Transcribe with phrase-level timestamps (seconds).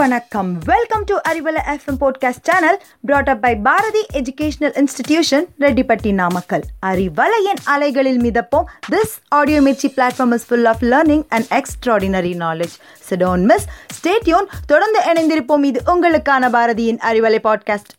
[0.00, 0.58] வணக்கம்.
[0.64, 7.60] Welcome to Arivalai FM podcast channel brought up by Bharathi educational institution Rettipatti Namakkal அறிவலையின்
[7.64, 8.64] அலைகளில் மிதப்போம்.
[8.90, 12.76] This audio Mirchi platform is full of learning and extraordinary knowledge
[13.10, 13.66] so don't miss
[14.00, 15.64] stay tuned தொடர்ந்து இணைந்திருப்போம்.
[15.64, 17.92] இது உங்களுக்கான பாரதியின் Arivalai podcast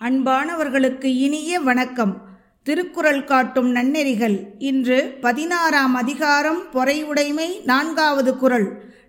[0.00, 2.28] அன்பானவர்களுக்கு இனிய வணக்கம்.
[2.66, 4.34] திருக்குறள் காட்டும் நன்னெறிகள்.
[4.58, 8.66] இன்று பதினாறாம் அதிகாரம் பொறையுடைமை நான்காவது குறள்.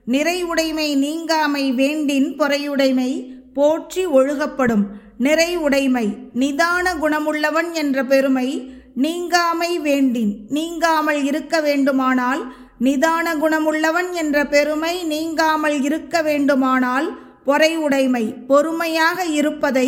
[0.08, 3.10] நிறைவுடைமை நீங்காமை வேண்டின் பொறையுடைமை
[3.54, 4.86] போற்றி ஒழுகப்படும்.
[5.20, 6.06] நிறைவுடைமை
[6.44, 8.48] நிதான குணமுள்ளவன் என்ற பெருமை
[8.96, 10.34] நீங்காமை வேண்டின்.
[10.50, 12.42] நீங்காமல் இருக்க வேண்டுமானால்
[12.80, 17.10] நிதான குணமுள்ளவன் என்ற பெருமை நீங்காமல் இருக்க வேண்டுமானால்
[17.46, 19.88] பொறையுடைமை பொறுமையாக இருப்பதை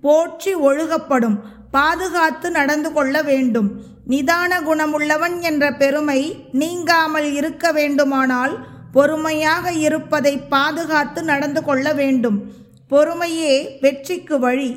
[0.00, 1.36] போற்றி ஒழுகப்படும்.
[1.76, 3.68] பாதுகாத்து நடந்து கொள்ள வேண்டும்.
[4.08, 6.20] நிதான குணமுள்ளவன் என்ற பெருமை
[6.52, 8.54] நீங்காமல் இருக்க வேண்டுமானால்
[8.92, 12.38] பொறுமையாக இருப்பதை பாதுகாத்து நடந்து கொள்ள வேண்டும்.
[12.90, 14.70] பொறுமையே வெற்றிக்கு வழி.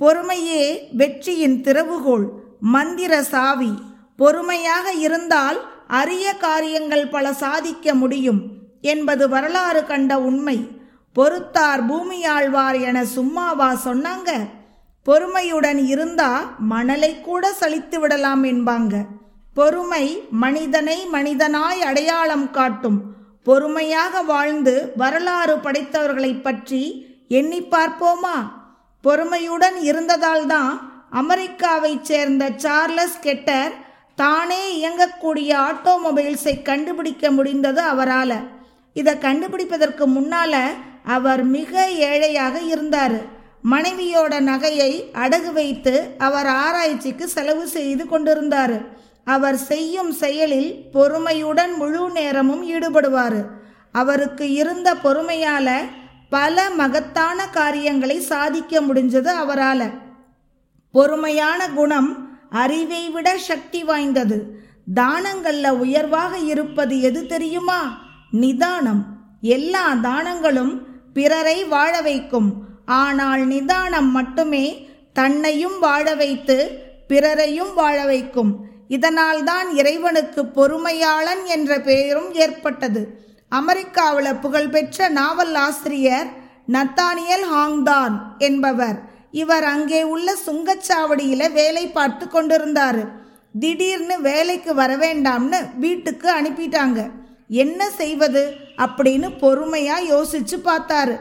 [0.00, 2.26] பொறுமையே வெற்றியின் திறவுகோள்.
[2.74, 3.72] மந்திர சாவி.
[4.16, 5.58] பொறுமையாக இருந்தால்
[6.00, 8.40] அரிய காரியங்கள் பல சாதிக்க முடியும்
[8.92, 10.58] என்பது வரலாறு கண்ட உண்மை.
[11.14, 14.30] பொறுத்தார் பூமியாழ்வார் என சும்மாவா சொன்னாங்க?
[15.02, 19.04] பொறுமையுடன் இருந்தா மணலை கூட சலித்து விடலாம் என்பாங்க.
[19.54, 23.02] பொறுமை மனிதனை மனிதனாய் அடையாளம் காட்டும்.
[23.42, 26.82] பொறுமையாக வாழ்ந்து வரலாறு படைத்தவர்களை பற்றி
[27.28, 28.36] எண்ணி பார்ப்போமா?
[29.02, 30.80] பொறுமையுடன் இருந்ததால்தான்
[31.12, 33.72] அமெரிக்காவைச் சேர்ந்த சார்லஸ் கெட்டர்
[34.14, 38.38] தானே இயங்கக்கூடிய ஆட்டோமொபைல்ஸை கண்டுபிடிக்க முடிந்தது அவரால்.
[38.92, 40.66] இதை கண்டுபிடிப்பதற்கு முன்னால
[41.04, 43.38] அவர் மிக ஏழையாக இருந்தார்.
[43.64, 48.82] மனைவியோட நகையை அடகு வைத்து அவர் ஆராய்ச்சிக்கு செலவு செய்து கொண்டிருந்தார்.
[49.24, 53.46] அவர் செய்யும் செயலில் பொறுமையுடன் முழு நேரமும் ஈடுபடுவார்.
[53.92, 55.76] அவருக்கு இருந்த பொறுமையால
[56.30, 59.90] பல மகத்தான காரியங்களை சாதிக்க முடிஞ்சது அவரால்.
[60.92, 64.58] பொறுமையான குணம் அறிவை விட சக்தி வாய்ந்தது.
[64.94, 68.00] தானங்கள்ல உயர்வாக இருப்பது எது தெரியுமா?
[68.30, 69.04] நிதானம்.
[69.40, 72.69] எல்லா தானங்களும் பிறரை வாழ வைக்கும்.
[72.98, 74.64] ஆனால் நிதானம் மட்டுமே
[75.12, 76.56] தன்னையும் வாழ வைத்து
[77.08, 78.52] பிறரையும் வாழ வைக்கும்.
[78.88, 83.02] இதனால்தான் இறைவனுக்கு பொறுமையாளன் என்ற பெயரும் ஏற்பட்டது.
[83.48, 86.28] அமெரிக்காவில் புகழ்பெற்ற நாவல் ஆசிரியர்
[86.72, 88.98] நத்தானியல் ஹாங்தான் என்பவர்
[89.30, 93.02] இவர் அங்கே உள்ள சுங்கச்சாவடியில் வேலை பார்த்து கொண்டிருந்தார்.
[93.60, 97.00] திடீர்னு வேலைக்கு வரவேண்டாம்னு வீட்டுக்கு அனுப்பிட்டாங்க.
[97.62, 98.42] என்ன செய்வது
[98.84, 101.16] அப்படின்னு பொறுமையாக யோசிச்சு பார்த்தாரு.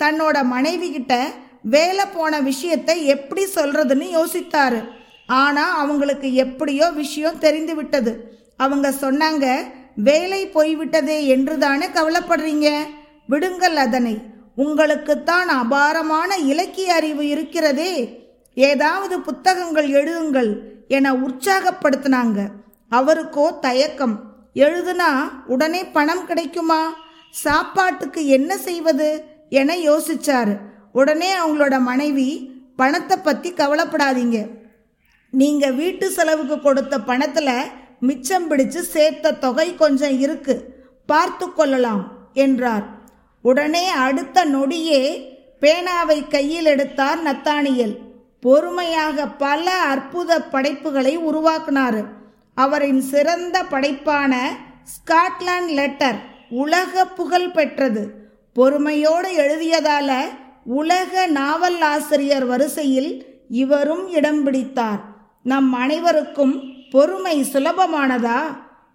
[0.00, 1.30] தன்னோட மனைவி கிட்ட
[1.62, 4.84] வேலை போன விஷயத்தை எப்படி சொல்றதுன்னு யோசித்தாரு.
[5.26, 8.38] ஆனா அவங்களுக்கு எப்படியோ விஷயம் தெரிந்து விட்டது.
[8.56, 9.56] அவங்க சொன்னாங்க
[9.96, 12.76] வேலை போய்விட்டதே என்று தானே கவலைப்படுறீங்க?
[13.26, 14.18] விடுங்கள் அதனை.
[14.56, 18.22] உங்களுக்குத்தான் அபாரமான இலக்கிய அறிவு இருக்கிறதே.
[18.54, 20.56] ஏதாவது புத்தகங்கள் எழுதுங்கள்
[20.88, 22.46] என உற்சாகப்படுத்தினாங்க.
[22.90, 24.20] அவருக்கோ தயக்கம்.
[24.54, 26.94] எழுதுனா உடனே பணம் கிடைக்குமா?
[27.30, 29.29] சாப்பாட்டுக்கு என்ன செய்வது?
[29.50, 30.58] என யோசிச்சாரு.
[30.92, 34.46] உடனே அவங்களோட மனைவி பணத்தை பற்றி கவலைப்படாதீங்க.
[35.30, 37.60] நீங்க வீட்டு செலவுக்கு கொடுத்த பணத்துல
[38.00, 40.84] மிச்சம் பிடிச்சு சேர்த்த தொகை கொஞ்சம் இருக்கு.
[41.06, 42.86] பார்த்து கொள்ளலாம் என்றார்.
[43.42, 45.02] உடனே அடுத்த நொடியே
[45.60, 47.96] பேனாவை கையில் எடுத்தார் நத்தானியல்.
[48.40, 52.00] பொறுமையாக பல அற்புத படைப்புகளை உருவாக்கினார்.
[52.54, 54.36] அவரின் சிறந்த படைப்பான
[54.94, 56.18] ஸ்காட்லாண்ட் லெட்டர்
[56.50, 58.19] உலக புகழ் பெற்றது.
[58.60, 60.20] பொறுமையோடு எழுதியதால
[60.64, 65.00] உலக நாவல் ஆசிரியர் வரிசையில் இவரும் இடம் பிடித்தார்.
[65.42, 68.40] நம் அனைவருக்கும் பொறுமை சுலபமானதா?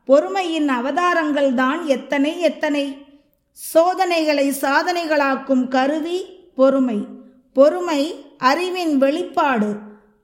[0.05, 2.97] பொறுமையின் அவதாரங்கள் தான் எத்தனை எத்தனை?
[3.51, 6.25] சோதனைகளை சாதனைகளாக்கும் கருவி
[6.55, 7.05] பொறுமை.
[7.53, 9.75] பொறுமை அறிவின் வெளிப்பாடு.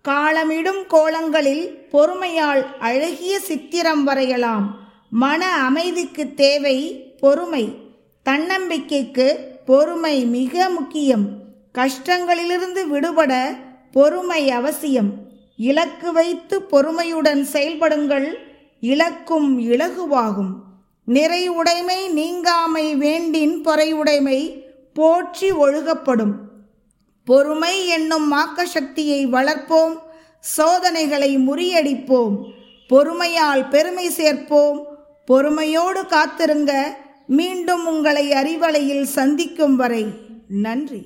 [0.07, 4.79] காலமிடும் கோலங்களில் பொறுமையால் அழகிய சித்திரம் வரையலாம்.
[5.09, 6.77] மன அமைதிக்கு தேவை
[7.19, 7.89] பொறுமை.
[8.23, 11.27] தன்னம்பிக்கைக்கு பொறுமை மிக முக்கியம்.
[11.73, 13.55] கஷ்டங்களிலிருந்து விடுபட
[13.91, 15.13] பொறுமை அவசியம்.
[15.57, 18.33] இலக்கு வைத்து பொறுமையுடன் செயல்படுங்கள்.
[18.79, 20.53] இலக்கும் இலகுவாகும்.
[21.07, 24.61] நிறைவுடைமை நீங்காமை வேண்டின் பொறையுடைமை
[24.93, 26.33] போற்றி ஒழுகப்படும்.
[27.25, 29.97] பொறுமை என்னும் மாக்கசக்தியை வளர்ப்போம்.
[30.39, 32.35] சோதனைகளை முறியடிப்போம்.
[32.89, 34.85] பொறுமையால் பெருமை சேர்ப்போம்.
[35.25, 36.71] பொறுமையோடு காத்திருங்க.
[37.37, 40.03] மீண்டும் உங்களை அறிவலையில் சந்திக்கும் வரை
[40.47, 41.01] நன்றி.